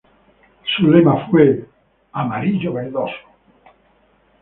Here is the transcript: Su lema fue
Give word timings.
Su 0.73 0.87
lema 0.89 1.27
fue 1.29 1.63